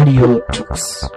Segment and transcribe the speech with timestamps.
[0.00, 1.10] Radio Tux.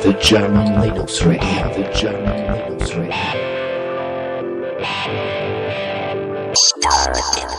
[0.00, 3.12] The German Linux Radio, the German Linux Radio.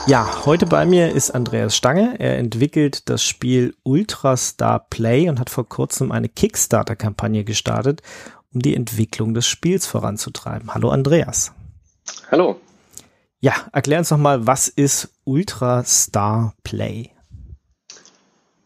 [0.07, 2.15] Ja, heute bei mir ist Andreas Stange.
[2.17, 8.01] Er entwickelt das Spiel Ultrastar Play und hat vor kurzem eine Kickstarter-Kampagne gestartet,
[8.51, 10.73] um die Entwicklung des Spiels voranzutreiben.
[10.73, 11.53] Hallo Andreas.
[12.31, 12.59] Hallo.
[13.45, 17.11] Ja, erklär uns doch mal, was ist Ultrastar Play?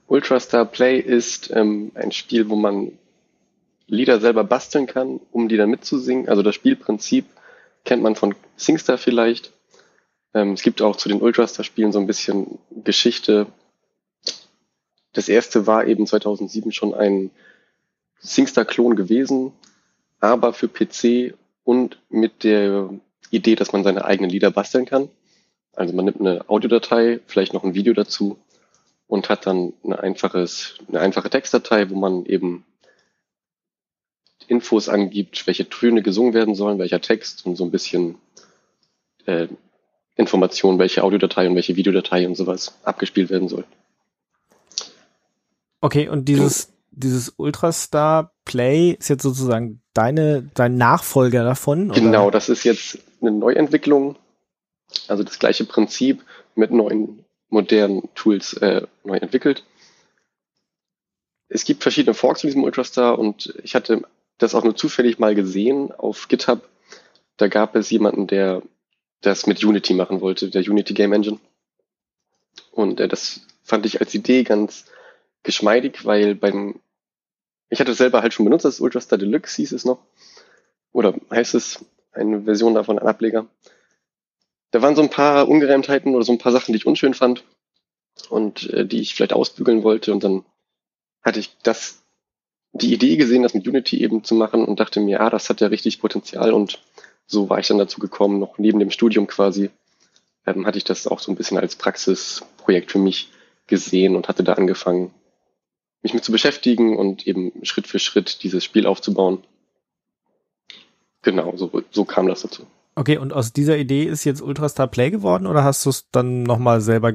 [0.07, 2.93] Ultrastar Play ist ähm, ein Spiel, wo man
[3.87, 6.29] Lieder selber basteln kann, um die dann mitzusingen.
[6.29, 7.25] Also das Spielprinzip
[7.83, 9.51] kennt man von SingStar vielleicht.
[10.33, 13.47] Ähm, es gibt auch zu den Ultrastar-Spielen so ein bisschen Geschichte.
[15.11, 17.31] Das erste war eben 2007 schon ein
[18.21, 19.51] SingStar-Klon gewesen,
[20.21, 22.91] aber für PC und mit der
[23.31, 25.09] Idee, dass man seine eigenen Lieder basteln kann.
[25.73, 28.37] Also man nimmt eine Audiodatei, vielleicht noch ein Video dazu
[29.07, 32.65] und hat dann eine, einfaches, eine einfache Textdatei, wo man eben
[34.47, 38.15] Infos angibt, welche Töne gesungen werden sollen, welcher Text und so ein bisschen
[39.25, 39.47] äh,
[40.15, 43.63] Informationen, welche Audiodatei und welche Videodatei und sowas abgespielt werden soll.
[45.81, 51.91] Okay, und dieses, dieses Ultrastar Play ist jetzt sozusagen deine, dein Nachfolger davon?
[51.91, 52.01] Oder?
[52.01, 54.17] Genau, das ist jetzt eine Neuentwicklung.
[55.07, 56.23] Also das gleiche Prinzip
[56.55, 59.63] mit neuen, modernen Tools äh, neu entwickelt.
[61.47, 64.03] Es gibt verschiedene Forks von diesem Ultrastar und ich hatte
[64.37, 66.67] das auch nur zufällig mal gesehen auf GitHub.
[67.37, 68.61] Da gab es jemanden, der
[69.21, 71.39] das mit Unity machen wollte, der Unity Game Engine.
[72.71, 74.85] Und äh, das fand ich als Idee ganz
[75.43, 76.79] geschmeidig, weil beim,
[77.69, 79.99] ich hatte es selber halt schon benutzt, das Ultrastar Deluxe hieß es noch.
[80.91, 81.85] Oder heißt es,
[82.19, 83.47] eine Version davon, ein Ableger.
[84.71, 87.43] Da waren so ein paar Ungereimtheiten oder so ein paar Sachen, die ich unschön fand
[88.29, 90.11] und äh, die ich vielleicht ausbügeln wollte.
[90.11, 90.45] Und dann
[91.21, 92.03] hatte ich das
[92.73, 95.61] die Idee gesehen, das mit Unity eben zu machen und dachte mir, ah, das hat
[95.61, 96.79] ja richtig Potenzial und
[97.25, 99.69] so war ich dann dazu gekommen, noch neben dem Studium quasi,
[100.45, 103.29] ähm, hatte ich das auch so ein bisschen als Praxisprojekt für mich
[103.67, 105.13] gesehen und hatte da angefangen,
[106.01, 109.43] mich mit zu beschäftigen und eben Schritt für Schritt dieses Spiel aufzubauen.
[111.21, 112.65] Genau, so, so kam das dazu.
[112.95, 116.43] Okay, und aus dieser Idee ist jetzt Ultrastar Play geworden oder hast du es dann
[116.43, 117.13] nochmal selber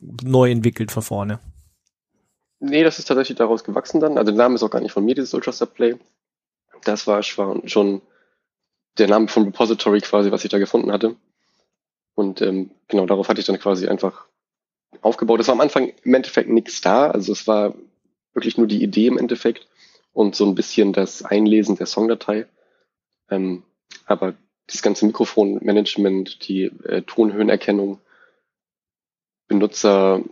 [0.00, 1.40] neu entwickelt von vorne?
[2.60, 4.18] Nee, das ist tatsächlich daraus gewachsen dann.
[4.18, 5.96] Also der Name ist auch gar nicht von mir, dieses Ultrastar Play.
[6.84, 8.02] Das war schon
[8.98, 11.16] der Name vom Repository quasi, was ich da gefunden hatte.
[12.14, 14.26] Und ähm, genau darauf hatte ich dann quasi einfach
[15.00, 15.40] aufgebaut.
[15.40, 17.10] Es war am Anfang im Endeffekt nichts da.
[17.10, 17.74] Also es war
[18.34, 19.68] wirklich nur die Idee im Endeffekt
[20.12, 22.46] und so ein bisschen das Einlesen der Songdatei.
[23.30, 23.62] Ähm,
[24.06, 24.34] aber
[24.66, 27.98] das ganze Mikrofonmanagement, die äh, Tonhöhenerkennung,
[29.48, 30.22] Benutzer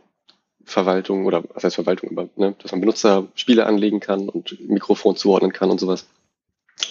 [0.64, 5.16] Verwaltung oder was heißt Verwaltung, aber ne, dass man Benutzer Spiele anlegen kann und Mikrofon
[5.16, 6.06] zuordnen kann und sowas.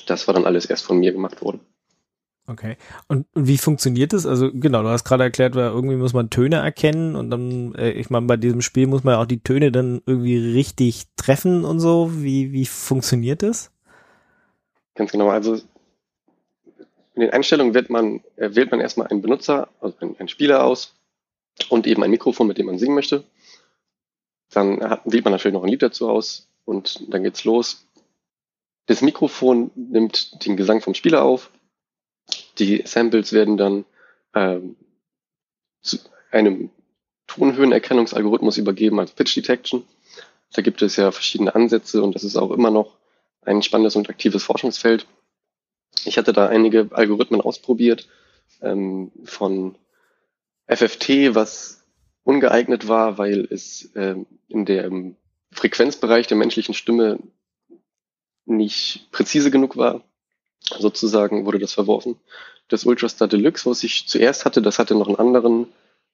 [0.07, 1.61] Das war dann alles erst von mir gemacht worden.
[2.47, 2.77] Okay.
[3.07, 4.25] Und, und wie funktioniert das?
[4.25, 7.91] Also genau, du hast gerade erklärt, weil irgendwie muss man Töne erkennen und dann, äh,
[7.91, 11.79] ich meine, bei diesem Spiel muss man auch die Töne dann irgendwie richtig treffen und
[11.79, 12.09] so.
[12.13, 13.71] Wie, wie funktioniert das?
[14.95, 15.29] Ganz genau.
[15.29, 15.59] Also
[17.17, 20.63] in den Einstellungen wählt man, äh, wählt man erstmal einen Benutzer, also einen, einen Spieler
[20.63, 20.93] aus
[21.67, 23.23] und eben ein Mikrofon, mit dem man singen möchte.
[24.51, 27.87] Dann hat, wählt man natürlich noch ein Lied dazu aus und dann geht's los.
[28.85, 31.49] Das Mikrofon nimmt den Gesang vom Spieler auf.
[32.59, 33.85] Die Samples werden dann
[34.35, 34.75] ähm,
[35.81, 35.97] zu
[36.29, 36.69] einem
[37.25, 39.87] Tonhöhenerkennungsalgorithmus übergeben, als Pitch Detection.
[40.53, 42.95] Da gibt es ja verschiedene Ansätze und das ist auch immer noch
[43.41, 45.07] ein spannendes und aktives Forschungsfeld.
[46.05, 48.07] Ich hatte da einige Algorithmen ausprobiert,
[48.61, 49.75] ähm, von
[50.67, 51.85] FFT, was
[52.23, 54.15] ungeeignet war, weil es äh,
[54.49, 55.15] in dem
[55.51, 57.19] Frequenzbereich der menschlichen Stimme
[58.45, 60.03] nicht präzise genug war.
[60.61, 62.17] Sozusagen wurde das verworfen.
[62.67, 65.67] Das Ultrastar Deluxe, was ich zuerst hatte, das hatte noch einen anderen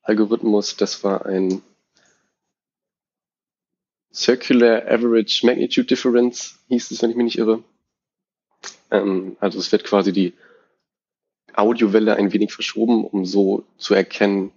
[0.03, 0.77] Algorithmus.
[0.77, 1.63] Das war ein
[4.13, 7.63] Circular Average Magnitude Difference, hieß es, wenn ich mich nicht irre.
[8.92, 10.33] Ähm, also es wird quasi die
[11.54, 14.51] Audiowelle ein wenig verschoben, um so zu erkennen,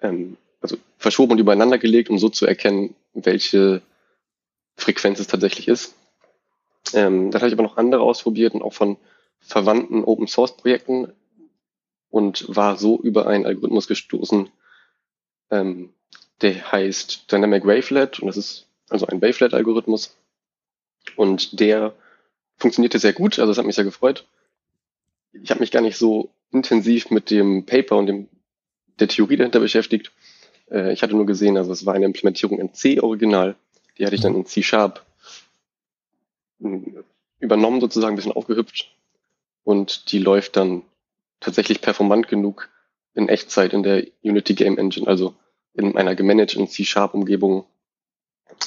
[0.00, 3.82] ähm, also verschoben und übereinander gelegt, um so zu erkennen, welche
[4.76, 5.94] Frequenz es tatsächlich ist.
[6.92, 8.96] Ähm, dann habe ich aber noch andere ausprobiert und auch von
[9.40, 11.12] verwandten Open Source Projekten
[12.10, 14.48] und war so über einen Algorithmus gestoßen,
[15.50, 20.16] der heißt Dynamic Wavelet und das ist also ein Wavelet-Algorithmus
[21.16, 21.94] und der
[22.56, 24.26] funktionierte sehr gut, also das hat mich sehr gefreut.
[25.32, 28.28] ich habe mich gar nicht so intensiv mit dem Paper und dem,
[28.98, 30.12] der Theorie dahinter beschäftigt.
[30.70, 33.56] Äh, ich hatte nur gesehen, also es war eine Implementierung in C-Original.
[33.98, 35.04] Die hatte ich dann in C-Sharp
[36.60, 37.04] hm,
[37.40, 38.94] übernommen, sozusagen ein bisschen aufgehübscht.
[39.64, 40.82] Und die läuft dann
[41.40, 42.68] tatsächlich performant genug
[43.14, 45.34] in Echtzeit in der Unity Game Engine, also
[45.74, 47.66] in einer gemanagten C-Sharp-Umgebung,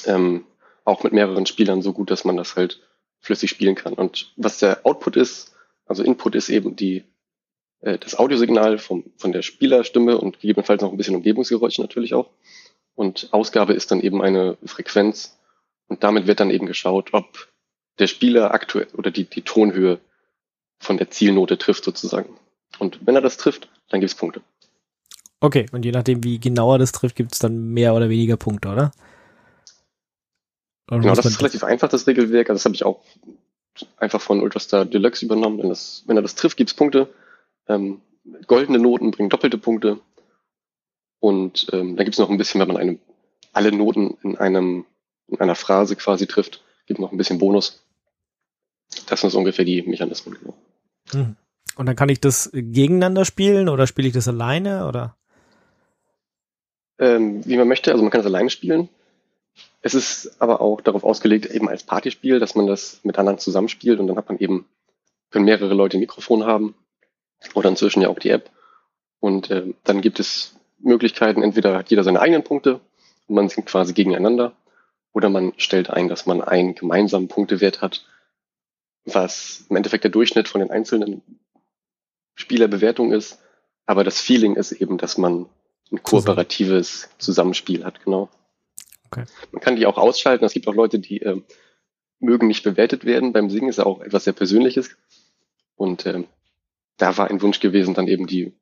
[0.06, 0.44] ähm,
[0.84, 2.80] auch mit mehreren Spielern so gut, dass man das halt
[3.20, 3.94] flüssig spielen kann.
[3.94, 5.54] Und was der Output ist,
[5.86, 7.04] also Input ist eben die,
[7.80, 12.30] äh, das Audiosignal vom, von der Spielerstimme und gegebenenfalls noch ein bisschen Umgebungsgeräusche natürlich auch.
[12.94, 15.38] Und Ausgabe ist dann eben eine Frequenz.
[15.88, 17.48] Und damit wird dann eben geschaut, ob
[17.98, 20.00] der Spieler aktuell oder die, die Tonhöhe
[20.78, 22.36] von der Zielnote trifft sozusagen.
[22.78, 24.40] Und wenn er das trifft, dann gibt es Punkte.
[25.40, 28.68] Okay, und je nachdem, wie genauer das trifft, gibt es dann mehr oder weniger Punkte,
[28.68, 28.92] oder?
[30.90, 32.50] Oder genau, das ist relativ einfach, das Regelwerk.
[32.50, 33.02] Also das habe ich auch
[33.96, 35.58] einfach von Ultrastar Deluxe übernommen.
[35.58, 37.08] Wenn, das, wenn er das trifft, gibt es Punkte.
[37.68, 38.00] Ähm,
[38.46, 40.00] goldene Noten bringen doppelte Punkte.
[41.20, 42.98] Und ähm, dann gibt es noch ein bisschen, wenn man eine,
[43.52, 44.84] alle Noten in einem
[45.28, 47.84] in einer Phrase quasi trifft, gibt noch ein bisschen Bonus.
[49.06, 50.36] Das sind so ungefähr die Mechanismen.
[50.40, 50.54] Genau.
[51.12, 51.36] Hm.
[51.76, 55.16] Und dann kann ich das gegeneinander spielen oder spiele ich das alleine oder?
[56.98, 58.88] Ähm, wie man möchte, also man kann es alleine spielen.
[59.82, 63.98] Es ist aber auch darauf ausgelegt, eben als Partyspiel, dass man das mit anderen zusammenspielt
[63.98, 64.66] und dann hat man eben,
[65.30, 66.74] können mehrere Leute ein Mikrofon haben
[67.54, 68.50] oder inzwischen ja auch die App.
[69.20, 72.80] Und äh, dann gibt es Möglichkeiten, entweder hat jeder seine eigenen Punkte
[73.26, 74.54] und man singt quasi gegeneinander
[75.12, 78.04] oder man stellt ein, dass man einen gemeinsamen Punktewert hat,
[79.04, 81.22] was im Endeffekt der Durchschnitt von den einzelnen
[82.34, 83.38] Spielerbewertungen ist.
[83.86, 85.46] Aber das Feeling ist eben, dass man
[85.90, 88.28] ein kooperatives Zusammenspiel hat, genau.
[89.10, 89.24] Okay.
[89.52, 90.44] Man kann die auch ausschalten.
[90.44, 91.40] Es gibt auch Leute, die äh,
[92.18, 93.32] mögen nicht bewertet werden.
[93.32, 94.96] Beim Singen ist ja auch etwas sehr Persönliches.
[95.76, 96.24] Und äh,
[96.96, 98.52] da war ein Wunsch gewesen, dann eben die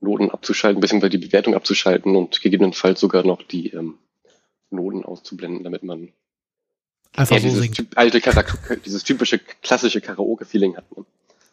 [0.00, 3.98] Noten abzuschalten, beziehungsweise die Bewertung abzuschalten und gegebenenfalls sogar noch die ähm,
[4.70, 6.12] Noten auszublenden, damit man
[7.16, 7.98] Einfach ja, so dieses singt.
[7.98, 8.20] alte
[8.84, 10.96] dieses typische klassische Karaoke-Feeling hat.
[10.96, 11.04] Ne?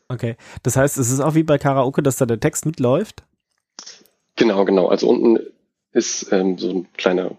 [0.07, 0.37] Okay.
[0.63, 3.23] Das heißt, es ist auch wie bei Karaoke, dass da der Text mitläuft?
[4.35, 4.87] Genau, genau.
[4.87, 5.39] Also unten
[5.91, 7.31] ist ähm, so ein kleiner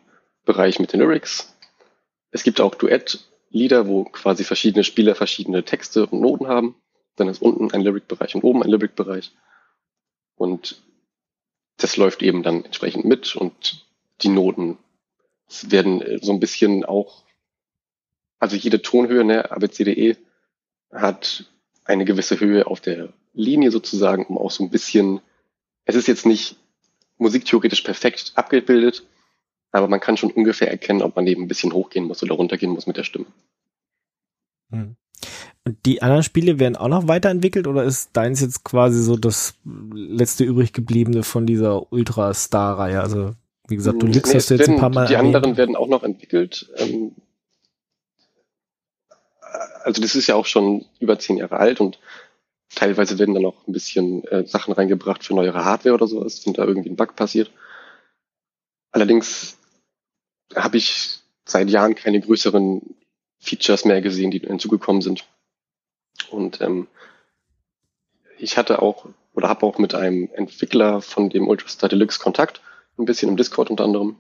[0.48, 1.54] Bereich mit den Lyrics.
[2.30, 6.74] Es gibt auch Duett-Lieder, wo quasi verschiedene Spieler verschiedene Texte und Noten haben.
[7.16, 9.32] Dann ist unten ein Lyric-Bereich und oben ein Lyric-Bereich.
[10.36, 10.82] Und
[11.76, 13.86] das läuft eben dann entsprechend mit und
[14.22, 14.78] die Noten
[15.64, 17.24] werden äh, so ein bisschen auch,
[18.38, 20.16] also jede Tonhöhe, ne, ABCDE
[20.90, 21.44] hat
[21.84, 25.20] eine gewisse Höhe auf der Linie sozusagen, um auch so ein bisschen,
[25.84, 26.56] es ist jetzt nicht
[27.18, 29.04] musiktheoretisch perfekt abgebildet,
[29.72, 32.72] aber man kann schon ungefähr erkennen, ob man eben ein bisschen hochgehen muss oder runtergehen
[32.72, 33.26] muss mit der Stimme.
[34.70, 34.96] Hm.
[35.64, 39.54] Und die anderen Spiele werden auch noch weiterentwickelt oder ist deins jetzt quasi so das
[39.92, 43.00] letzte übrig gebliebene von dieser Ultra-Star-Reihe?
[43.00, 43.32] Also
[43.68, 45.06] wie gesagt, du nee, liegst das jetzt werden, ein paar Mal.
[45.06, 45.36] Die erwähnt.
[45.36, 46.70] anderen werden auch noch entwickelt.
[46.76, 47.12] Ähm,
[49.84, 51.98] also das ist ja auch schon über zehn Jahre alt und
[52.74, 56.54] teilweise werden dann auch ein bisschen äh, Sachen reingebracht für neuere Hardware oder sowas, wenn
[56.54, 57.50] da irgendwie ein Bug passiert.
[58.98, 59.56] Allerdings
[60.56, 62.82] habe ich seit Jahren keine größeren
[63.38, 65.24] Features mehr gesehen, die hinzugekommen sind.
[66.30, 66.88] Und ähm,
[68.38, 72.60] ich hatte auch oder habe auch mit einem Entwickler von dem Ultrastar Deluxe Kontakt,
[72.98, 74.16] ein bisschen im Discord unter anderem.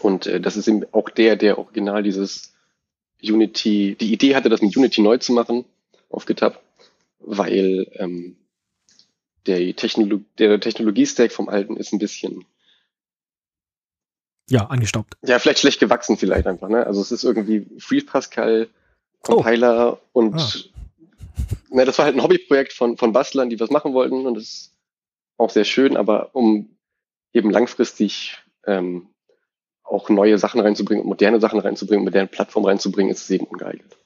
[0.00, 2.54] Und äh, das ist eben auch der, der original dieses
[3.22, 5.66] Unity, die Idee hatte, das mit Unity neu zu machen
[6.08, 6.58] auf GitHub,
[7.18, 8.38] weil ähm,
[9.44, 12.46] der, Technolo der Technologie-Stack vom alten ist ein bisschen
[14.50, 15.14] Ja, angestaubt.
[15.24, 16.68] ja, vielleicht schlecht gewachsen vielleicht einfach.
[16.68, 16.86] Ne?
[16.86, 18.68] Also es ist irgendwie Free Pascal,
[19.22, 20.52] Compiler und Ah.
[21.70, 24.44] ne, das war halt ein Hobbyprojekt von, von Bastlern, die was machen wollten und das
[24.44, 24.72] ist
[25.38, 26.68] auch sehr schön, aber um
[27.32, 28.36] eben langfristig
[28.66, 29.08] ähm,
[29.82, 33.96] auch neue Sachen reinzubringen und moderne Sachen reinzubringen, moderne Plattformen reinzubringen, ist es eben ungeeignet.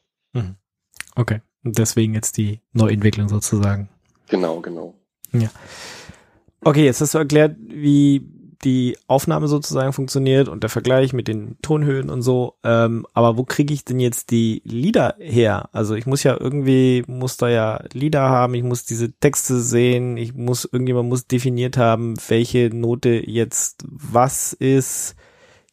[1.16, 1.40] Okay.
[1.64, 3.88] Und deswegen jetzt die Neuentwicklung sozusagen.
[4.28, 4.94] Genau, genau.
[6.64, 8.20] Okay, jetzt hast du erklärt, wie
[8.64, 12.58] die Aufnahme sozusagen funktioniert und der Vergleich mit den Tonhöhen und so.
[12.64, 15.68] Ähm, aber wo kriege ich denn jetzt die Lieder her?
[15.72, 20.16] Also ich muss ja irgendwie, muss da ja Lieder haben, ich muss diese Texte sehen,
[20.16, 25.14] ich muss, irgendjemand muss definiert haben, welche Note jetzt was ist.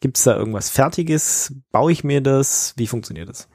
[0.00, 1.54] Gibt es da irgendwas Fertiges?
[1.72, 2.74] Baue ich mir das?
[2.76, 3.48] Wie funktioniert das?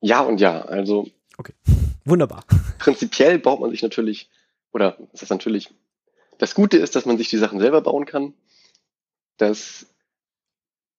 [0.00, 1.08] Ja und ja, also
[2.04, 2.44] Wunderbar.
[2.78, 4.30] prinzipiell baut man sich natürlich,
[4.72, 5.70] oder was ist natürlich,
[6.38, 8.34] das Gute ist, dass man sich die Sachen selber bauen kann.
[9.36, 9.86] Das,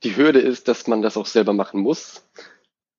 [0.03, 2.23] die Hürde ist, dass man das auch selber machen muss.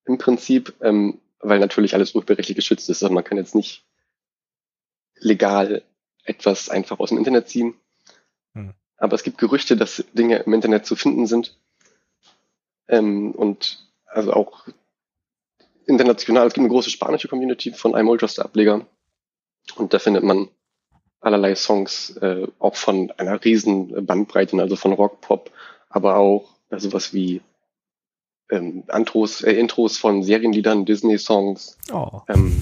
[0.05, 3.02] Im Prinzip, ähm, weil natürlich alles urheberrechtlich geschützt ist.
[3.02, 3.85] Also man kann jetzt nicht
[5.16, 5.83] legal
[6.25, 7.75] etwas einfach aus dem Internet ziehen.
[8.55, 8.75] Hm.
[8.97, 11.59] Aber es gibt Gerüchte, dass Dinge im Internet zu finden sind.
[12.88, 14.66] Ähm, und also auch
[15.87, 18.87] international, es gibt eine große spanische Community von einem Ultrastar-Ableger.
[19.76, 20.49] Und da findet man
[21.20, 25.50] allerlei Songs, äh, auch von einer riesen Bandbreite, also von Rock, Pop,
[25.88, 27.40] aber auch sowas wie
[28.50, 31.78] ähm, Antros, äh, Intros von Serienliedern, Disney-Songs.
[31.92, 32.23] Oh.
[32.28, 32.56] Ähm,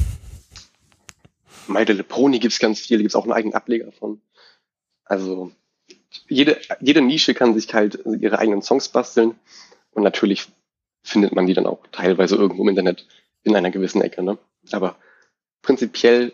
[1.67, 4.21] My Little Pony gibt's ganz viel, gibt's auch einen eigenen Ableger von.
[5.05, 5.53] Also
[6.29, 9.35] jede, jede Nische kann sich halt ihre eigenen Songs basteln
[9.93, 10.47] und natürlich
[11.03, 13.07] findet man die dann auch teilweise irgendwo im Internet
[13.43, 14.23] in einer gewissen Ecke.
[14.23, 14.39] Ne?
[14.73, 14.97] Aber
[15.63, 16.33] prinzipiell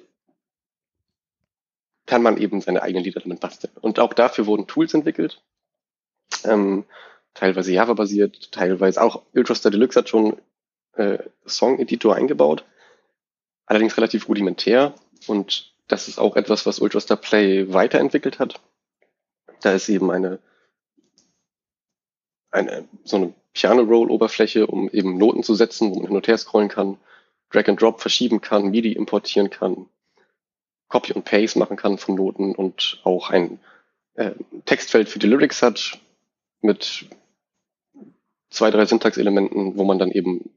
[2.10, 3.72] kann man eben seine eigenen Lieder damit basteln.
[3.80, 5.40] Und auch dafür wurden Tools entwickelt,
[6.42, 6.84] ähm,
[7.34, 10.36] teilweise Java-basiert, teilweise auch Ultrastar Deluxe hat schon
[10.94, 12.64] äh, Song-Editor eingebaut,
[13.64, 14.92] allerdings relativ rudimentär
[15.28, 18.60] und das ist auch etwas, was Ultrastar Play weiterentwickelt hat.
[19.60, 20.40] Da ist eben eine,
[22.50, 26.68] eine so eine Piano-Roll-Oberfläche, um eben Noten zu setzen, wo man hin und her scrollen
[26.68, 26.98] kann,
[27.50, 29.86] Drag and Drop verschieben kann, MIDI importieren kann,
[30.90, 33.58] Copy und Paste machen kann von Noten und auch ein
[34.14, 34.32] äh,
[34.66, 35.98] Textfeld für die Lyrics hat
[36.60, 37.06] mit
[38.50, 40.50] zwei, drei Syntax-Elementen, wo man dann eben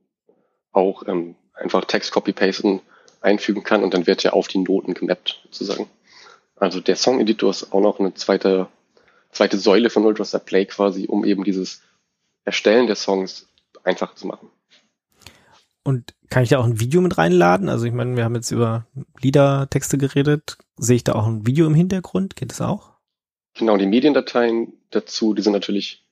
[0.71, 2.81] auch ähm, einfach Text Copy-Pasten
[3.21, 5.87] einfügen kann und dann wird er auf die Noten gemappt, sozusagen.
[6.55, 8.67] Also der Song-Editor ist auch noch eine zweite,
[9.31, 11.81] zweite Säule von Ultrastar Play quasi, um eben dieses
[12.43, 13.47] Erstellen der Songs
[13.83, 14.49] einfach zu machen.
[15.83, 17.69] Und kann ich da auch ein Video mit reinladen?
[17.69, 18.87] Also ich meine, wir haben jetzt über
[19.21, 20.57] Liedertexte geredet.
[20.77, 22.35] Sehe ich da auch ein Video im Hintergrund?
[22.35, 22.93] Geht das auch?
[23.55, 26.05] Genau, die Mediendateien dazu, die sind natürlich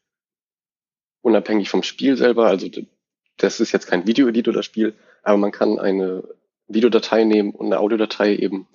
[1.22, 2.48] unabhängig vom Spiel selber.
[2.48, 2.70] Also
[3.38, 6.24] das ist jetzt kein Video-Editor, das Spiel, aber man kann eine
[6.68, 8.68] Videodatei nehmen und eine Audiodatei eben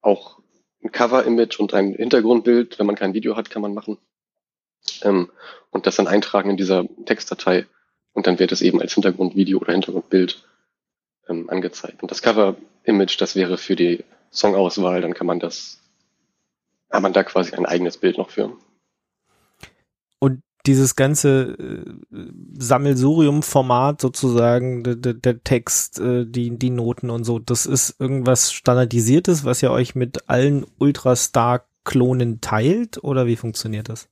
[0.00, 0.40] auch
[0.82, 3.98] ein Cover-Image und ein Hintergrundbild, wenn man kein Video hat, kann man machen.
[5.02, 5.30] Ähm,
[5.70, 7.66] und das dann eintragen in dieser Textdatei
[8.14, 10.42] und dann wird es eben als Hintergrundvideo oder Hintergrundbild
[11.28, 12.02] ähm, angezeigt.
[12.02, 15.80] Und das Cover-Image, das wäre für die Songauswahl, dann kann man das,
[16.90, 18.56] hat man da quasi ein eigenes Bild noch für.
[20.20, 27.66] Und dieses ganze äh, Sammelsurium-Format sozusagen, der, Text, äh, die, die Noten und so, das
[27.66, 34.08] ist irgendwas Standardisiertes, was ihr euch mit allen Ultrastar-Klonen teilt oder wie funktioniert das?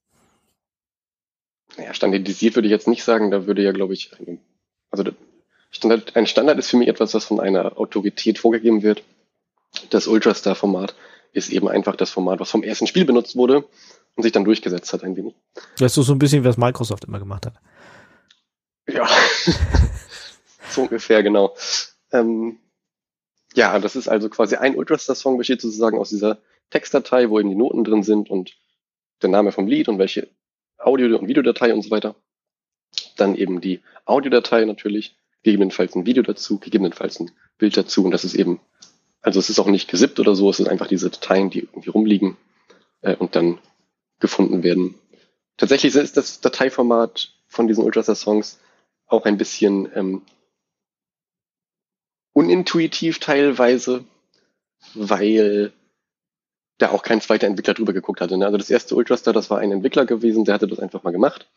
[1.79, 4.11] Ja, standardisiert würde ich jetzt nicht sagen, da würde ja, glaube ich,
[4.91, 5.05] also
[5.71, 9.03] Standard, ein Standard ist für mich etwas, was von einer Autorität vorgegeben wird.
[9.91, 10.95] Das Ultrastar-Format
[11.33, 13.65] ist eben einfach das Format, was vom ersten Spiel benutzt wurde
[14.15, 15.35] und sich dann durchgesetzt hat ein wenig.
[15.79, 17.55] Das ist so ein bisschen, was Microsoft immer gemacht hat.
[18.87, 19.09] Ja,
[20.69, 21.57] so ungefähr, genau.
[22.11, 22.59] Ähm,
[23.55, 26.39] ja, das ist also quasi ein Ultrastar-Song, besteht sozusagen aus dieser
[26.71, 28.57] Textdatei, wo eben die Noten drin sind und
[29.23, 30.29] der Name vom Lied und welche
[30.83, 32.15] Audio- und Videodatei und so weiter.
[33.17, 38.25] Dann eben die Audiodatei natürlich, gegebenenfalls ein Video dazu, gegebenenfalls ein Bild dazu und das
[38.25, 38.61] ist eben,
[39.21, 41.91] also es ist auch nicht gesippt oder so, es sind einfach diese Dateien, die irgendwie
[41.91, 42.37] rumliegen
[43.03, 43.59] äh, und dann
[44.21, 44.95] gefunden werden.
[45.57, 48.59] Tatsächlich ist das Dateiformat von diesen Ultrastar-Songs
[49.07, 50.23] auch ein bisschen ähm,
[52.33, 54.05] unintuitiv teilweise,
[54.95, 55.73] weil
[56.83, 58.37] da auch kein zweiter Entwickler drüber geguckt hatte.
[58.37, 58.45] Ne?
[58.45, 61.49] Also das erste Ultrastar, das war ein Entwickler gewesen, der hatte das einfach mal gemacht,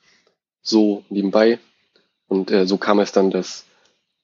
[0.62, 1.60] so nebenbei.
[2.28, 3.66] Und äh, so kam es dann, dass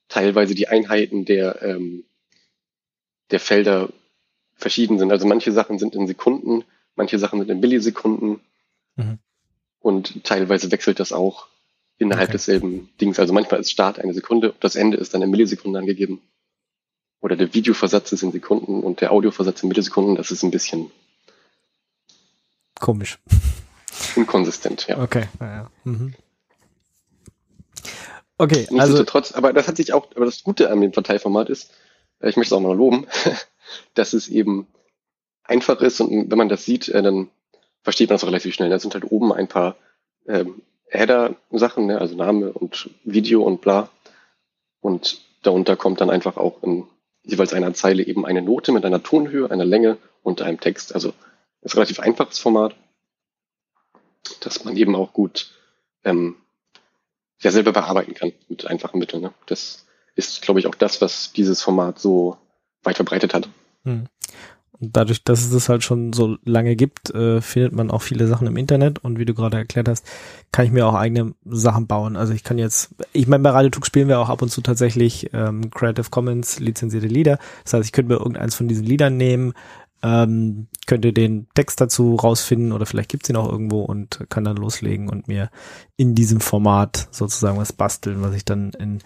[0.08, 2.04] teilweise die Einheiten der, ähm,
[3.30, 3.88] der Felder
[4.54, 5.10] verschieden sind.
[5.10, 8.40] Also manche Sachen sind in Sekunden, manche Sachen sind in Millisekunden.
[8.96, 9.18] Mhm.
[9.80, 11.48] Und teilweise wechselt das auch
[11.98, 12.32] innerhalb okay.
[12.32, 13.18] desselben Dings.
[13.18, 16.20] Also manchmal ist Start eine Sekunde und das Ende ist dann in Millisekunden angegeben.
[17.22, 20.16] Oder der Videoversatz ist in Sekunden und der Audioversatz in Millisekunden.
[20.16, 20.90] Das ist ein bisschen
[22.78, 23.18] komisch.
[24.16, 25.00] Inkonsistent, ja.
[25.00, 25.70] Okay, naja.
[25.84, 26.14] Mhm.
[28.38, 29.04] Okay, also.
[29.04, 31.70] Trotz, aber das hat sich auch, aber das Gute an dem Verteilformat ist,
[32.20, 33.06] äh, ich möchte es auch mal loben,
[33.94, 34.66] dass es eben
[35.44, 37.30] einfach ist und wenn man das sieht, äh, dann
[37.82, 38.68] versteht man das relativ schnell.
[38.68, 39.76] Da sind halt oben ein paar
[40.26, 41.98] ähm, Header-Sachen, ne?
[41.98, 43.90] also Name und Video und bla.
[44.80, 46.84] Und darunter kommt dann einfach auch in
[47.24, 50.94] jeweils einer Zeile eben eine Note mit einer Tonhöhe, einer Länge und einem Text.
[50.94, 51.12] Also
[51.62, 52.74] ist ein relativ einfaches Format,
[54.40, 55.52] dass man eben auch gut
[56.04, 56.36] ähm,
[57.40, 59.22] ja selber bearbeiten kann mit einfachen Mitteln.
[59.22, 59.32] Ne?
[59.46, 62.36] Das ist, glaube ich, auch das, was dieses Format so
[62.82, 63.48] weit verbreitet hat.
[63.84, 64.06] Hm.
[64.82, 68.26] Und dadurch, dass es das halt schon so lange gibt, äh, findet man auch viele
[68.26, 70.04] Sachen im Internet und wie du gerade erklärt hast,
[70.50, 72.16] kann ich mir auch eigene Sachen bauen.
[72.16, 75.30] Also ich kann jetzt, ich meine, bei Radiotug spielen wir auch ab und zu tatsächlich
[75.34, 77.38] ähm, Creative Commons lizenzierte Lieder.
[77.62, 79.52] Das heißt, ich könnte mir irgendeins von diesen Liedern nehmen,
[80.02, 84.56] ähm, könnte den Text dazu rausfinden oder vielleicht gibt's ihn auch irgendwo und kann dann
[84.56, 85.50] loslegen und mir
[85.96, 88.98] in diesem Format sozusagen was basteln, was ich dann in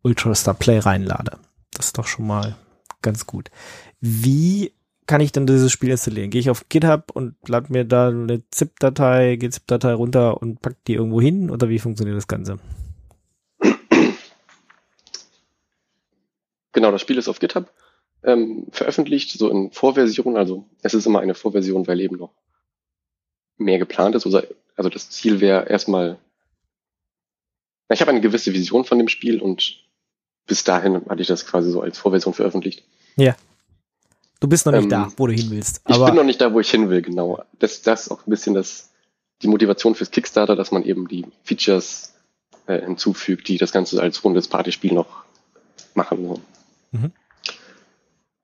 [0.00, 1.36] Ultrastar Play reinlade.
[1.74, 2.56] Das ist doch schon mal
[3.02, 3.50] ganz gut.
[4.00, 4.72] Wie
[5.08, 6.30] kann ich dann dieses Spiel installieren?
[6.30, 10.94] Gehe ich auf GitHub und lade mir da eine ZIP-Datei, GZIP-Datei runter und pack die
[10.94, 12.58] irgendwo hin oder wie funktioniert das Ganze?
[16.72, 17.72] Genau, das Spiel ist auf GitHub
[18.22, 20.36] ähm, veröffentlicht, so in Vorversion.
[20.36, 22.34] Also es ist immer eine Vorversion, weil eben noch
[23.56, 24.26] mehr geplant ist.
[24.26, 26.18] Also das Ziel wäre erstmal,
[27.90, 29.82] ich habe eine gewisse Vision von dem Spiel und
[30.46, 32.84] bis dahin hatte ich das quasi so als Vorversion veröffentlicht.
[33.16, 33.34] Ja.
[34.40, 35.82] Du bist noch nicht ähm, da, wo du hin willst.
[35.86, 37.42] ich bin noch nicht da, wo ich hin will, genau.
[37.58, 38.92] Das, das ist auch ein bisschen das,
[39.42, 42.14] die Motivation fürs Kickstarter, dass man eben die Features
[42.66, 45.24] äh, hinzufügt, die das Ganze als rundes Partyspiel noch
[45.94, 46.28] machen.
[46.28, 46.40] So.
[46.92, 47.12] Mhm.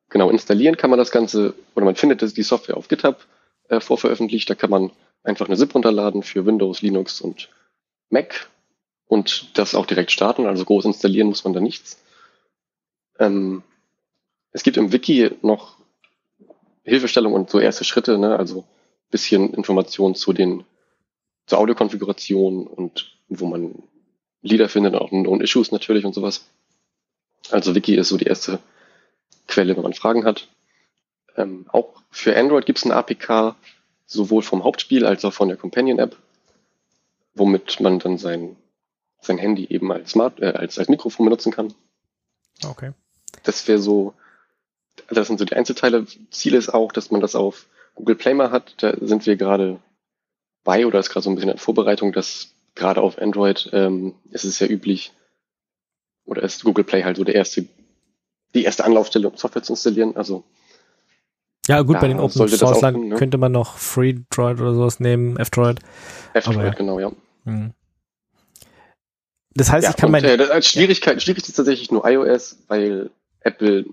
[0.08, 3.26] Genau, installieren kann man das Ganze, oder man findet die Software auf GitHub
[3.68, 4.50] äh, vorveröffentlicht.
[4.50, 4.90] Da kann man
[5.22, 7.50] einfach eine ZIP runterladen für Windows, Linux und
[8.10, 8.48] Mac
[9.06, 10.46] und das auch direkt starten.
[10.46, 12.00] Also groß installieren muss man da nichts.
[13.18, 13.62] Ähm,
[14.52, 15.76] es gibt im Wiki noch
[16.84, 18.38] Hilfestellung und so erste Schritte, ne?
[18.38, 18.64] also
[19.10, 20.64] bisschen Informationen zu den
[21.46, 23.82] zur Audiokonfiguration und wo man
[24.42, 26.46] Lieder findet, auch Known Issues natürlich und sowas.
[27.50, 28.58] Also Wiki ist so die erste
[29.46, 30.48] Quelle, wenn man Fragen hat.
[31.36, 33.56] Ähm, auch für Android gibt es eine APK,
[34.06, 36.16] sowohl vom Hauptspiel als auch von der Companion-App,
[37.34, 38.56] womit man dann sein,
[39.20, 41.74] sein Handy eben als, Smart, äh, als, als Mikrofon benutzen kann.
[42.64, 42.92] Okay.
[43.42, 44.14] Das wäre so,
[45.08, 46.06] das sind so die Einzelteile.
[46.30, 48.74] Ziel ist auch, dass man das auf Google Play mal hat.
[48.82, 49.78] Da sind wir gerade
[50.64, 54.44] bei oder ist gerade so ein bisschen in Vorbereitung, dass gerade auf Android ähm, ist
[54.44, 55.12] es ja üblich,
[56.24, 57.66] oder ist Google Play halt so der erste
[58.54, 60.16] die erste Anlaufstelle, um Software zu installieren.
[60.16, 60.44] Also
[61.66, 63.16] ja, gut, bei den Open Source Lang ne?
[63.16, 65.80] könnte man noch FreeDroid oder sowas nehmen, F-Droid.
[66.34, 66.70] F-Droid, ja.
[66.70, 67.10] genau, ja.
[67.44, 67.72] Hm.
[69.54, 70.24] Das heißt, ja, ich kann mein.
[70.24, 73.86] Äh, als Schwierigkeit, schwierig ist tatsächlich nur iOS, weil Apple,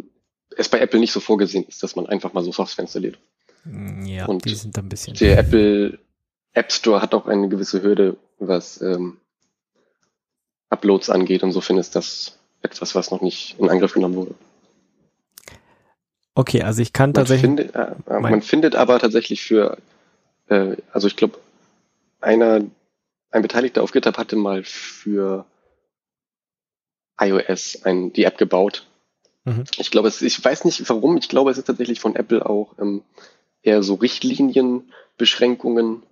[0.57, 3.17] es bei Apple nicht so vorgesehen ist, dass man einfach mal so Software installiert.
[3.63, 5.15] Hm, ja, und die sind ein bisschen.
[5.15, 5.99] Der Apple
[6.53, 9.17] App Store hat auch eine gewisse Hürde, was ähm,
[10.69, 11.43] Uploads angeht.
[11.43, 14.35] Insofern ist das etwas, was noch nicht in Angriff genommen wurde.
[16.33, 17.41] Okay, also ich kann man tatsächlich.
[17.41, 19.77] Findet, äh, man findet aber tatsächlich für,
[20.47, 21.37] äh, also ich glaube,
[22.21, 22.61] einer,
[23.31, 25.45] ein Beteiligter auf GitHub hatte mal für
[27.19, 28.87] iOS ein, die App gebaut.
[29.45, 29.63] Mhm.
[29.77, 32.77] Ich glaube, es, ich weiß nicht warum, ich glaube, es ist tatsächlich von Apple auch
[32.79, 33.03] ähm,
[33.63, 36.03] eher so Richtlinienbeschränkungen,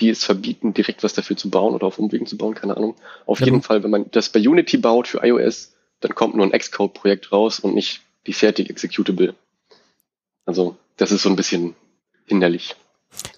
[0.00, 2.96] die es verbieten, direkt was dafür zu bauen oder auf Umwegen zu bauen, keine Ahnung.
[3.24, 6.44] Auf ja, jeden Fall, wenn man das bei Unity baut für iOS, dann kommt nur
[6.44, 9.34] ein Xcode-Projekt raus und nicht die fertig Executable.
[10.44, 11.74] Also das ist so ein bisschen
[12.26, 12.76] hinderlich.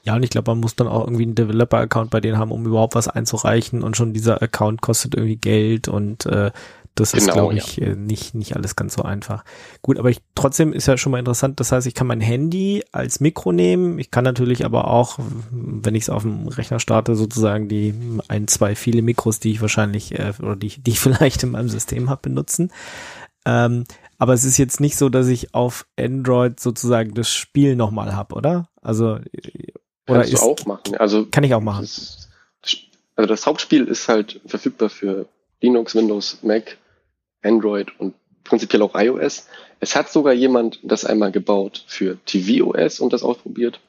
[0.02, 2.66] Ja, und ich glaube, man muss dann auch irgendwie einen Developer-Account bei denen haben, um
[2.66, 3.82] überhaupt was einzureichen.
[3.82, 6.50] Und schon dieser Account kostet irgendwie Geld und äh,
[7.00, 7.88] das genau, ist, glaube ich, ja.
[7.88, 9.44] Äh, nicht, nicht alles ganz so einfach.
[9.82, 11.60] Gut, aber ich, trotzdem ist ja schon mal interessant.
[11.60, 13.98] Das heißt, ich kann mein Handy als Mikro nehmen.
[13.98, 15.18] Ich kann natürlich aber auch,
[15.50, 17.94] wenn ich es auf dem Rechner starte, sozusagen die
[18.28, 21.68] ein, zwei viele Mikros, die ich wahrscheinlich äh, oder die, die ich vielleicht in meinem
[21.68, 22.72] System habe, benutzen.
[23.44, 23.84] Ähm,
[24.18, 28.34] aber es ist jetzt nicht so, dass ich auf Android sozusagen das Spiel nochmal habe,
[28.34, 28.68] oder?
[28.82, 29.18] Also
[30.08, 30.96] oder Kannst ist, du auch machen.
[30.96, 31.82] Also kann ich auch machen.
[31.82, 32.28] Das,
[33.14, 35.26] also das Hauptspiel ist halt verfügbar für
[35.60, 36.78] Linux, Windows, Mac,
[37.42, 39.48] Android und prinzipiell auch iOS.
[39.80, 43.80] Es hat sogar jemand das einmal gebaut für tvOS und das ausprobiert.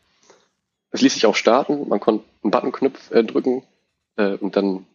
[0.91, 1.87] Es ließ sich auch starten.
[1.87, 3.63] Man konnte einen Buttonknopf äh, drücken
[4.17, 4.85] äh, und dann,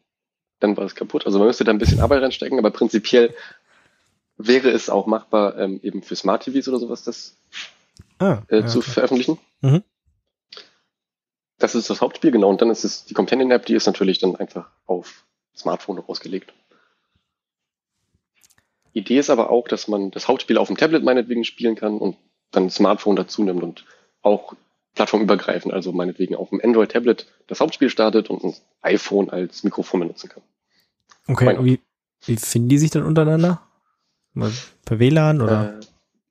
[0.61, 1.27] dann war es kaputt.
[1.27, 3.35] Also man müsste da ein bisschen Arbeit reinstecken, aber prinzipiell
[4.37, 7.37] wäre es auch machbar, ähm, eben für Smart TVs oder sowas das
[8.19, 8.91] ah, äh, ja, zu okay.
[8.91, 9.39] veröffentlichen.
[9.61, 9.83] Mhm.
[11.59, 12.51] Das ist das Hauptspiel, genau.
[12.51, 15.25] Und dann ist es die Companion App, die ist natürlich dann einfach auf
[15.57, 16.53] Smartphone ausgelegt.
[18.95, 22.17] Idee ist aber auch, dass man das Hauptspiel auf dem Tablet meinetwegen spielen kann und
[22.53, 23.85] dann ein Smartphone dazu nimmt und
[24.23, 24.55] auch
[24.95, 30.31] plattformübergreifend, also meinetwegen auf dem Android-Tablet das Hauptspiel startet und ein iPhone als Mikrofon benutzen
[30.31, 30.43] kann.
[31.27, 31.81] Okay, wie,
[32.25, 33.61] wie finden die sich dann untereinander?
[34.85, 35.79] Per WLAN oder?
[35.81, 35.87] Äh,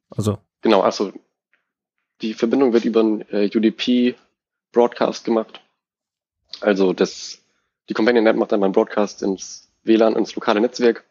[0.10, 0.38] also.
[0.62, 1.12] Genau, also
[2.21, 4.15] die Verbindung wird über ein äh, UDP
[4.71, 5.62] Broadcast gemacht.
[6.62, 7.43] Also das,
[7.89, 11.04] die Companion App macht dann einen Broadcast ins WLAN, ins lokale Netzwerk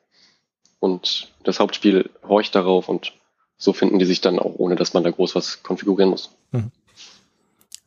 [0.83, 3.13] und das Hauptspiel horcht darauf und
[3.57, 6.31] so finden die sich dann auch, ohne dass man da groß was konfigurieren muss.
[6.51, 6.73] Mhm.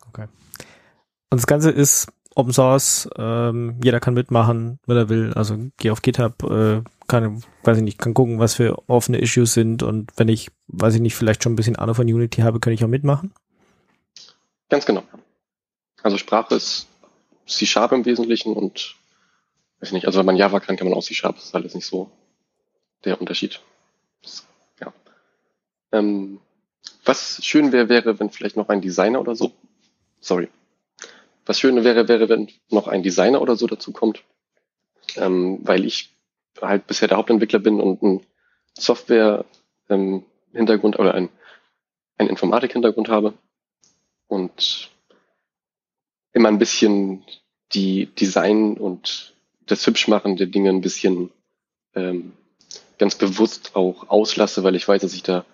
[0.07, 0.27] Okay.
[1.29, 5.33] Und das Ganze ist Open Source, ähm, jeder kann mitmachen, wenn er will.
[5.33, 9.53] Also geh auf GitHub, äh, kann, weiß ich nicht, kann gucken, was für offene Issues
[9.53, 12.61] sind und wenn ich, weiß ich nicht, vielleicht schon ein bisschen Ahnung von Unity habe,
[12.61, 13.33] kann ich auch mitmachen.
[14.69, 15.03] Ganz genau.
[16.01, 16.87] Also Sprache ist
[17.45, 18.95] C-Sharp im Wesentlichen und
[19.81, 21.85] weiß nicht, also wenn man Java kann, kann man auch C-Sharp, das ist alles nicht
[21.85, 22.09] so
[23.03, 23.61] der Unterschied.
[24.79, 24.93] Ja.
[25.91, 26.39] Ähm,
[27.03, 29.51] was schön wäre, wäre, wenn vielleicht noch ein Designer oder so,
[30.19, 30.49] sorry,
[31.45, 34.23] was schön wäre, wäre, wenn noch ein Designer oder so dazu kommt,
[35.15, 36.15] ähm, weil ich
[36.61, 38.25] halt bisher der Hauptentwickler bin und ein
[38.77, 41.29] Software-Hintergrund ähm, oder ein,
[42.17, 43.33] ein Informatik-Hintergrund habe
[44.27, 44.89] und
[46.33, 47.23] immer ein bisschen
[47.73, 49.33] die Design und
[49.65, 51.31] das Hübschmachen der Dinge ein bisschen
[51.95, 52.33] ähm,
[52.97, 55.45] ganz bewusst auch auslasse, weil ich weiß, dass ich da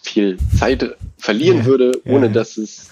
[0.00, 2.32] viel Zeit verlieren ja, würde, ohne ja.
[2.32, 2.90] dass es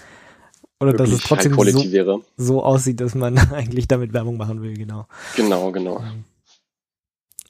[0.79, 5.07] oder dass es trotzdem so, so, aussieht, dass man eigentlich damit Werbung machen will, genau.
[5.35, 6.03] Genau, genau.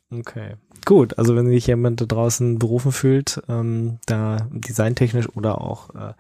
[0.10, 0.56] Okay.
[0.86, 6.14] Gut, also wenn sich jemand da draußen berufen fühlt, ähm, da designtechnisch oder auch äh,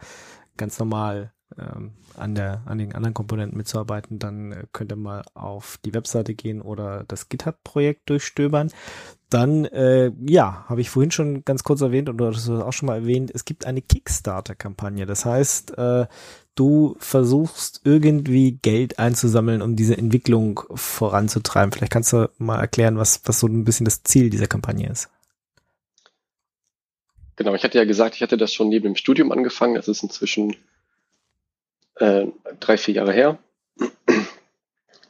[0.58, 5.24] ganz normal ähm, an der an den anderen Komponenten mitzuarbeiten, dann äh, könnt ihr mal
[5.34, 8.72] auf die Webseite gehen oder das GitHub-Projekt durchstöbern.
[9.30, 12.72] Dann, äh, ja, habe ich vorhin schon ganz kurz erwähnt und du hast es auch
[12.72, 15.06] schon mal erwähnt, es gibt eine Kickstarter-Kampagne.
[15.06, 16.08] Das heißt, äh,
[16.56, 21.72] du versuchst irgendwie Geld einzusammeln, um diese Entwicklung voranzutreiben.
[21.72, 25.10] Vielleicht kannst du mal erklären, was, was so ein bisschen das Ziel dieser Kampagne ist.
[27.36, 29.76] Genau, ich hatte ja gesagt, ich hatte das schon neben dem Studium angefangen.
[29.76, 30.56] Das ist inzwischen
[32.00, 32.28] äh,
[32.60, 33.40] drei, vier Jahre her.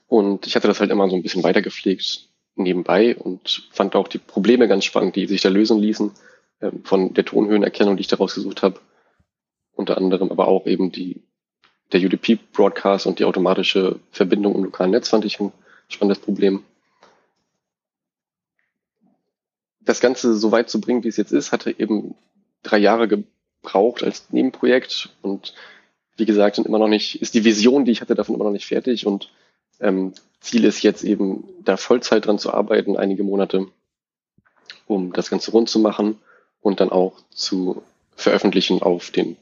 [0.08, 4.18] Und ich hatte das halt immer so ein bisschen weitergepflegt nebenbei und fand auch die
[4.18, 6.12] Probleme ganz spannend, die sich da lösen ließen,
[6.60, 8.80] äh, von der Tonhöhenerkennung, die ich daraus gesucht habe.
[9.74, 11.22] Unter anderem aber auch eben die,
[11.92, 15.52] der UDP-Broadcast und die automatische Verbindung im lokalen Netz fand ich ein
[15.88, 16.64] spannendes Problem.
[19.82, 22.16] Das Ganze so weit zu bringen, wie es jetzt ist, hatte eben
[22.64, 25.54] drei Jahre gebraucht als Nebenprojekt und
[26.18, 28.52] wie gesagt, sind immer noch nicht, ist die Vision, die ich hatte, davon immer noch
[28.52, 29.30] nicht fertig und
[29.80, 33.68] ähm, Ziel ist jetzt eben, da Vollzeit dran zu arbeiten, einige Monate,
[34.88, 36.20] um das Ganze rund zu machen
[36.62, 37.84] und dann auch zu
[38.16, 39.38] veröffentlichen auf den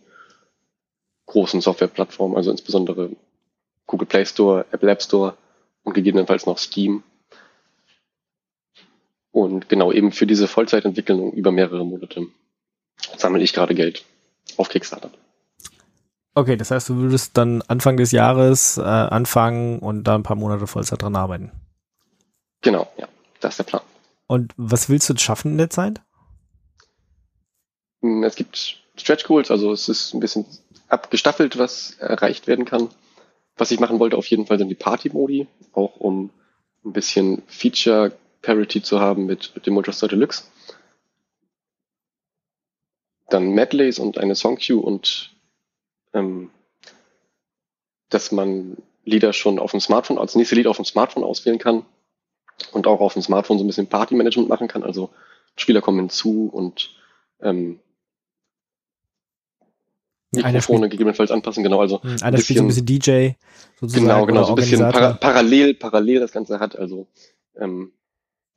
[1.28, 3.12] großen Softwareplattformen, also insbesondere
[3.88, 5.38] Google Play Store, Apple App Store
[5.84, 7.04] und gegebenenfalls noch Steam.
[9.32, 12.28] Und genau eben für diese Vollzeitentwicklung über mehrere Monate
[13.18, 14.04] sammle ich gerade Geld
[14.58, 15.12] auf Kickstarter.
[16.38, 20.36] Okay, das heißt, du würdest dann Anfang des Jahres äh, anfangen und da ein paar
[20.36, 21.52] Monate Vollzeit dran arbeiten.
[22.62, 23.08] Genau, ja,
[23.40, 23.82] das ist der Plan.
[24.28, 26.02] Und was willst du schaffen in der Zeit?
[28.02, 30.46] Hm, es gibt Stretch Goals, also es ist ein bisschen
[30.90, 32.90] abgestaffelt, was erreicht werden kann.
[33.56, 36.32] Was ich machen wollte auf jeden Fall sind die Party-Modi, auch um
[36.84, 40.44] ein bisschen Feature Parity zu haben mit, dem Ultrastar Deluxe.
[43.30, 45.35] Dann Medleys und eine Song Queue und
[46.16, 46.50] ähm,
[48.10, 51.86] dass man Lieder schon auf dem Smartphone, als nächste Lied auf dem Smartphone auswählen kann
[52.72, 54.84] und auch auf dem Smartphone so ein bisschen Party-Management machen kann.
[54.84, 55.12] Also
[55.56, 56.96] Spieler kommen hinzu und
[57.42, 57.80] ähm,
[60.32, 61.80] Mikrofone gegebenenfalls anpassen, genau.
[61.80, 63.30] Also hm, einer spielt so ein bisschen DJ
[63.80, 64.06] sozusagen.
[64.06, 66.76] Genau, genau, so ein bisschen para parallel, parallel das Ganze hat.
[66.76, 67.08] Also
[67.58, 67.92] ähm,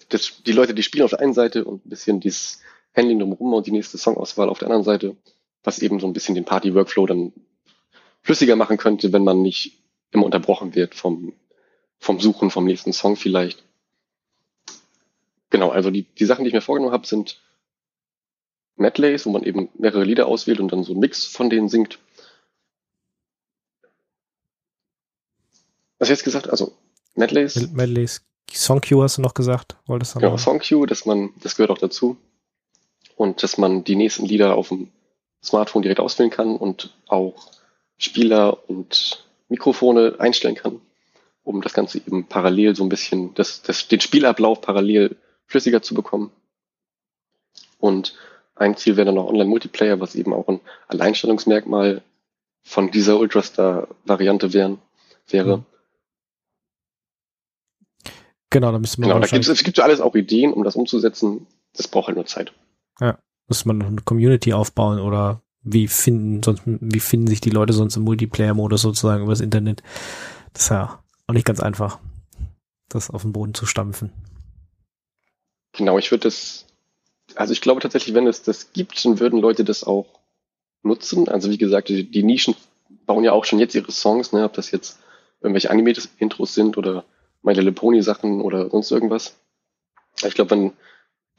[0.09, 2.61] das, die Leute, die spielen auf der einen Seite und ein bisschen dieses
[2.97, 5.17] Handling drumherum und die nächste Songauswahl auf der anderen Seite,
[5.63, 7.33] was eben so ein bisschen den Party-Workflow dann
[8.23, 9.79] flüssiger machen könnte, wenn man nicht
[10.11, 11.35] immer unterbrochen wird vom,
[11.99, 13.65] vom Suchen vom nächsten Song vielleicht.
[15.51, 17.41] Genau, also die, die Sachen, die ich mir vorgenommen habe, sind
[18.77, 21.99] Medleys, wo man eben mehrere Lieder auswählt und dann so einen Mix von denen singt.
[25.99, 26.51] Was hast du jetzt gesagt?
[26.51, 26.77] Also
[27.15, 27.57] Medleys.
[27.73, 28.23] Medleys.
[28.53, 31.71] Song Queue hast du noch gesagt, wolltest du Genau, Song Queue, dass man, das gehört
[31.71, 32.17] auch dazu.
[33.17, 34.91] Und dass man die nächsten Lieder auf dem
[35.43, 37.35] Smartphone direkt auswählen kann und auch
[37.99, 40.81] Spieler und Mikrofone einstellen kann,
[41.43, 45.95] um das Ganze eben parallel so ein bisschen, das, das, den Spielablauf parallel flüssiger zu
[45.95, 46.31] bekommen.
[47.79, 48.15] Und
[48.55, 52.03] ein Ziel wäre dann noch Online-Multiplayer, was eben auch ein Alleinstellungsmerkmal
[52.63, 54.79] von dieser Ultrastar-Variante wären,
[55.29, 55.59] wäre.
[55.59, 55.65] Mhm.
[58.51, 59.11] Genau, da müsste man.
[59.11, 61.47] Genau, da gibt es gibt so alles auch Ideen, um das umzusetzen.
[61.75, 62.53] Das braucht halt nur Zeit.
[63.01, 67.51] Ja, muss man noch eine Community aufbauen oder wie finden sonst, wie finden sich die
[67.51, 69.83] Leute sonst im Multiplayer-Modus sozusagen übers Internet?
[70.53, 71.99] Das ist ja auch nicht ganz einfach,
[72.89, 74.13] das auf den Boden zu stampfen.
[75.73, 76.67] Genau, ich würde das,
[77.35, 80.07] also ich glaube tatsächlich, wenn es das gibt, dann würden Leute das auch
[80.83, 81.29] nutzen.
[81.29, 82.55] Also wie gesagt, die, die Nischen
[83.07, 84.99] bauen ja auch schon jetzt ihre Songs, ne, ob das jetzt
[85.41, 87.05] irgendwelche Anime-Intros sind oder
[87.43, 89.37] My Little Pony Sachen oder sonst irgendwas.
[90.25, 90.73] Ich glaube, wenn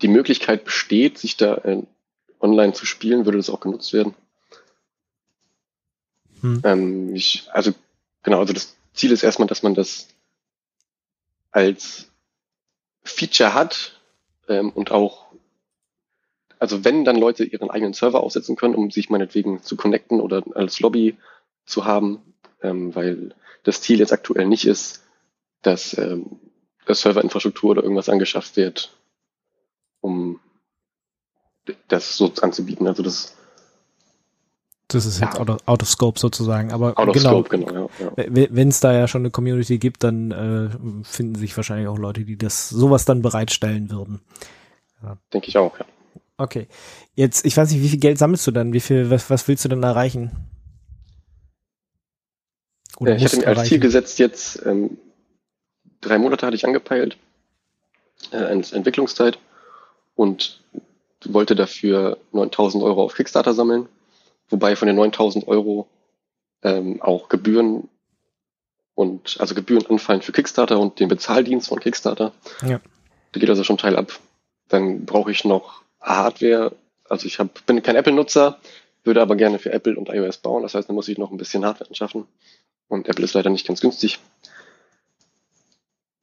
[0.01, 1.61] die Möglichkeit besteht, sich da
[2.39, 4.13] online zu spielen, würde das auch genutzt werden.
[6.41, 6.61] Hm.
[6.63, 7.73] Ähm, ich, also
[8.23, 10.07] genau, also das Ziel ist erstmal, dass man das
[11.51, 12.09] als
[13.03, 13.99] Feature hat
[14.47, 15.27] ähm, und auch,
[16.59, 20.43] also wenn dann Leute ihren eigenen Server aufsetzen können, um sich meinetwegen zu connecten oder
[20.55, 21.17] als Lobby
[21.65, 22.19] zu haben,
[22.61, 25.03] ähm, weil das Ziel jetzt aktuell nicht ist,
[25.61, 26.39] dass ähm,
[26.85, 28.97] das Serverinfrastruktur oder irgendwas angeschafft wird,
[30.01, 30.39] um
[31.87, 32.87] das so anzubieten.
[32.87, 33.35] Also das
[34.91, 35.41] das ist jetzt ja.
[35.41, 38.47] out, of, out, of, scope sozusagen, aber out genau, scope, genau ja, ja.
[38.49, 42.25] wenn es da ja schon eine Community gibt, dann äh, finden sich wahrscheinlich auch Leute,
[42.25, 44.19] die das sowas dann bereitstellen würden.
[45.31, 45.85] Denke ich auch, ja.
[46.37, 46.67] Okay.
[47.15, 48.73] Jetzt, ich weiß nicht, wie viel Geld sammelst du dann?
[48.73, 50.31] Wie viel, was, was willst du denn erreichen?
[52.97, 54.97] Oder ich hatte mir als Ziel gesetzt, jetzt ähm,
[56.01, 57.17] drei Monate hatte ich angepeilt,
[58.31, 59.37] äh, Entwicklungszeit
[60.15, 60.58] und
[61.25, 63.87] wollte dafür 9000 Euro auf Kickstarter sammeln
[64.49, 65.87] wobei von den 9000 Euro
[66.63, 67.87] ähm, auch Gebühren
[68.95, 72.33] und also Gebühren anfallen für Kickstarter und den Bezahldienst von Kickstarter.
[72.61, 72.81] Ja.
[73.31, 74.19] Da geht also schon Teil ab.
[74.67, 76.75] Dann brauche ich noch Hardware.
[77.07, 78.59] Also ich hab, bin kein Apple-Nutzer,
[79.03, 80.63] würde aber gerne für Apple und iOS bauen.
[80.63, 82.25] Das heißt, dann muss ich noch ein bisschen Hardware anschaffen.
[82.87, 84.19] Und Apple ist leider nicht ganz günstig.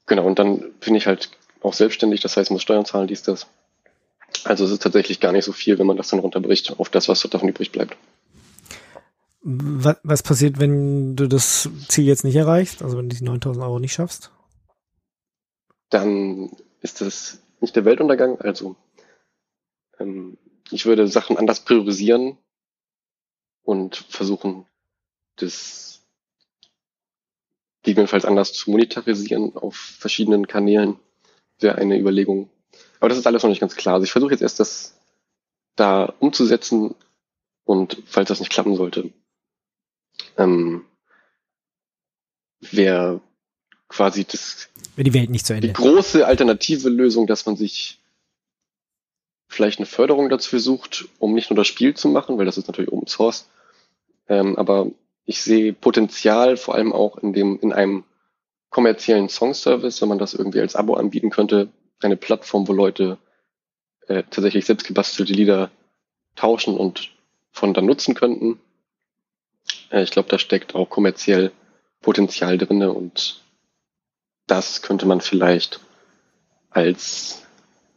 [0.07, 1.31] Genau, und dann bin ich halt
[1.63, 3.47] auch selbstständig, das heißt, muss Steuern zahlen, dies, das.
[4.47, 7.09] Also es ist tatsächlich gar nicht so viel, wenn man das dann runterbricht auf das,
[7.09, 7.97] was davon übrig bleibt.
[9.43, 13.65] Was, was passiert, wenn du das Ziel jetzt nicht erreichst, also wenn du die 9000
[13.65, 14.31] Euro nicht schaffst?
[15.91, 18.41] Dann ist das nicht der Weltuntergang.
[18.41, 18.77] Also
[19.99, 20.39] ähm,
[20.71, 22.39] ich würde Sachen anders priorisieren
[23.63, 24.67] und versuchen,
[25.37, 26.03] das
[27.83, 30.99] gegebenenfalls anders zu monetarisieren auf verschiedenen Kanälen.
[31.61, 32.51] Wäre eine Überlegung.
[33.01, 33.95] Aber das ist alles noch nicht ganz klar.
[33.95, 34.99] Also ich versuche jetzt erst das
[35.77, 36.95] da umzusetzen
[37.65, 39.11] und falls das nicht klappen sollte,
[40.39, 40.85] ähm,
[42.61, 43.21] wäre
[43.89, 45.69] quasi das die Welt nicht zu Ende.
[45.69, 48.01] Die große alternative Lösung, dass man sich
[49.49, 52.67] vielleicht eine Förderung dazu sucht, um nicht nur das Spiel zu machen, weil das ist
[52.67, 53.49] natürlich Open Source.
[54.29, 54.91] Ähm, aber
[55.25, 58.05] ich sehe Potenzial vor allem auch in dem, in einem
[58.71, 61.69] kommerziellen Songservice, wenn man das irgendwie als Abo anbieten könnte,
[62.01, 63.19] eine Plattform, wo Leute
[64.09, 65.71] äh, tatsächlich selbst gebastelte Lieder
[66.35, 67.11] tauschen und
[67.51, 68.61] von dann nutzen könnten.
[69.91, 71.53] Äh, ich glaube, da steckt auch kommerziell
[72.03, 73.41] Potenzial drinne und
[74.47, 75.81] das könnte man vielleicht
[76.71, 77.43] als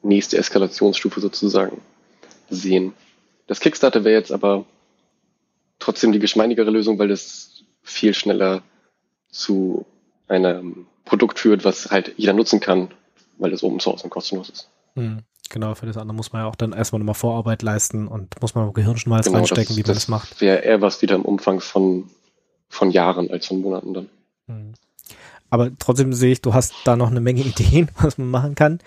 [0.01, 1.81] nächste Eskalationsstufe sozusagen
[2.49, 2.93] sehen.
[3.47, 4.65] Das Kickstarter wäre jetzt aber
[5.77, 8.63] trotzdem die geschmeidigere Lösung, weil es viel schneller
[9.29, 9.85] zu
[10.27, 12.91] einem Produkt führt, was halt jeder nutzen kann,
[13.39, 14.69] weil es Open Source und kostenlos ist.
[14.95, 15.23] Hm.
[15.49, 18.53] Genau, für das andere muss man ja auch dann erstmal nochmal Vorarbeit leisten und muss
[18.53, 20.41] man Gehirnschmalz genau, reinstecken, das, wie man das, das macht.
[20.41, 22.09] Wäre eher was wieder im Umfang von,
[22.67, 24.09] von Jahren als von Monaten dann.
[24.47, 24.73] Hm.
[25.49, 28.79] Aber trotzdem sehe ich, du hast da noch eine Menge Ideen, was man machen kann.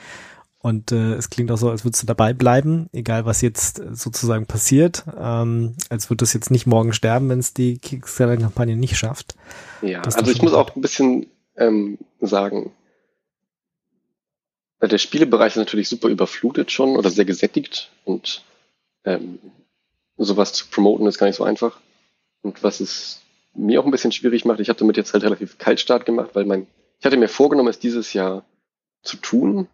[0.61, 4.47] Und äh, es klingt auch so, als würdest du dabei bleiben, egal was jetzt sozusagen
[4.47, 5.03] passiert.
[5.19, 9.35] Ähm, als würde das jetzt nicht morgen sterben, wenn es die Kickstarter-Kampagne nicht schafft.
[9.81, 12.71] Ja, also ich muss auch ein bisschen ähm, sagen,
[14.89, 18.45] der Spielebereich ist natürlich super überflutet schon oder sehr gesättigt und
[19.05, 19.39] ähm,
[20.17, 21.81] sowas zu promoten ist gar nicht so einfach.
[22.43, 23.21] Und was es
[23.55, 26.45] mir auch ein bisschen schwierig macht, ich habe damit jetzt halt relativ Kaltstart gemacht, weil
[26.45, 26.67] mein,
[26.99, 28.45] ich hatte mir vorgenommen, es dieses Jahr
[29.03, 29.69] zu tun.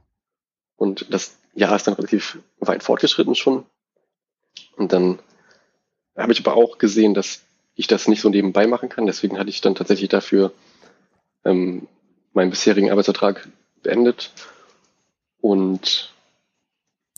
[0.76, 3.64] Und das Jahr ist dann relativ weit fortgeschritten schon.
[4.76, 5.18] Und dann
[6.16, 7.42] habe ich aber auch gesehen, dass
[7.74, 9.06] ich das nicht so nebenbei machen kann.
[9.06, 10.52] Deswegen hatte ich dann tatsächlich dafür
[11.44, 11.86] ähm,
[12.32, 13.48] meinen bisherigen Arbeitsvertrag
[13.82, 14.32] beendet
[15.40, 16.12] und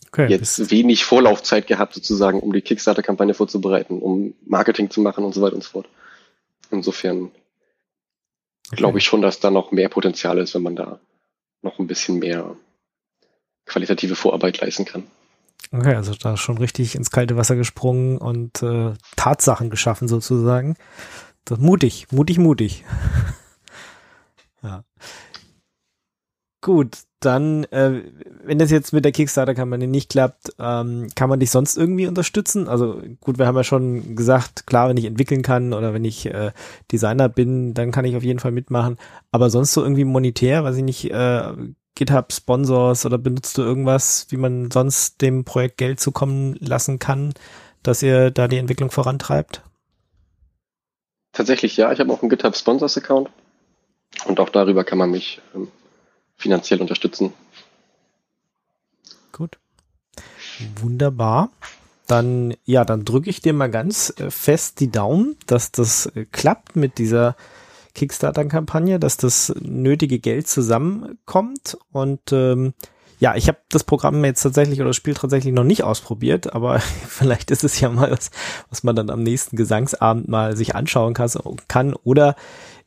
[0.09, 5.35] okay, jetzt wenig Vorlaufzeit gehabt, sozusagen, um die Kickstarter-Kampagne vorzubereiten, um Marketing zu machen und
[5.35, 5.89] so weiter und so fort.
[6.71, 7.31] Insofern
[8.69, 8.77] okay.
[8.77, 11.01] glaube ich schon, dass da noch mehr Potenzial ist, wenn man da
[11.63, 12.57] noch ein bisschen mehr
[13.67, 15.05] qualitative Vorarbeit leisten kann.
[15.73, 20.77] Okay, also da schon richtig ins kalte Wasser gesprungen und äh, Tatsachen geschaffen sozusagen.
[21.45, 22.85] Das mutig, mutig, mutig.
[24.63, 24.85] ja.
[26.61, 28.03] Gut, dann, äh,
[28.45, 32.69] wenn das jetzt mit der Kickstarter-Kampagne nicht klappt, ähm, kann man dich sonst irgendwie unterstützen?
[32.69, 36.27] Also gut, wir haben ja schon gesagt, klar, wenn ich entwickeln kann oder wenn ich
[36.27, 36.53] äh,
[36.91, 38.97] Designer bin, dann kann ich auf jeden Fall mitmachen.
[39.31, 41.53] Aber sonst so irgendwie monetär, weiß ich nicht, äh,
[41.95, 47.35] GitHub-Sponsors oder benutzt du irgendwas, wie man sonst dem Projekt Geld zukommen lassen kann,
[47.83, 49.63] dass ihr da die Entwicklung vorantreibt?
[51.33, 53.29] Tatsächlich ja, ich habe auch einen GitHub Sponsors Account
[54.27, 55.69] und auch darüber kann man mich ähm,
[56.41, 57.33] finanziell unterstützen.
[59.33, 59.59] Gut.
[60.81, 61.51] Wunderbar.
[62.07, 66.27] dann, ja, dann drücke ich dir mal ganz äh, fest die Daumen, dass das äh,
[66.33, 67.37] klappt mit dieser
[67.95, 72.75] Kickstarter-Kampagne, dass das nötige Geld zusammenkommt und ähm,
[73.21, 76.81] ja, ich habe das Programm jetzt tatsächlich oder das Spiel tatsächlich noch nicht ausprobiert, aber
[77.07, 78.31] vielleicht ist es ja mal was,
[78.71, 81.95] was man dann am nächsten Gesangsabend mal sich anschauen kann.
[82.03, 82.35] Oder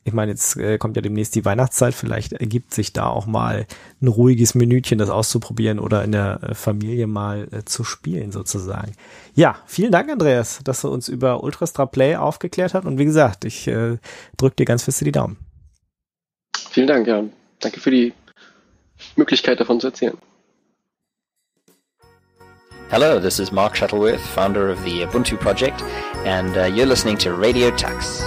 [0.04, 3.66] ich meine, jetzt äh, kommt ja demnächst die Weihnachtszeit, vielleicht ergibt sich da auch mal
[4.02, 8.92] ein ruhiges Minütchen, das auszuprobieren oder in der äh, Familie mal äh, zu spielen sozusagen.
[9.34, 12.84] Ja, vielen Dank, Andreas, dass du uns über Ultrastra Play aufgeklärt hast.
[12.84, 13.96] Und wie gesagt, ich äh,
[14.36, 15.38] drücke dir ganz fest die Daumen.
[16.70, 17.24] Vielen Dank, ja.
[17.60, 18.12] Danke für die
[19.16, 20.18] Möglichkeit davon zu erzählen.
[22.90, 25.82] Hello, this is Mark Shuttleworth, founder of the Ubuntu project,
[26.26, 28.22] and uh, you're listening to Radio Tux.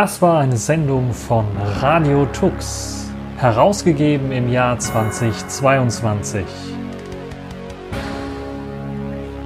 [0.00, 1.44] Das war eine Sendung von
[1.80, 6.44] Radio Tux, herausgegeben im Jahr 2022.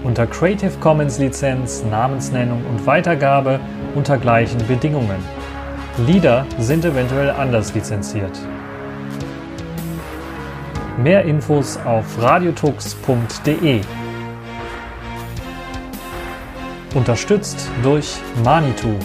[0.04, 3.60] Unter Creative Commons Lizenz, Namensnennung und Weitergabe
[3.94, 5.24] unter gleichen Bedingungen.
[6.06, 8.38] Lieder sind eventuell anders lizenziert.
[10.98, 13.80] Mehr Infos auf radiotux.de.
[16.94, 18.98] Unterstützt durch Manitou.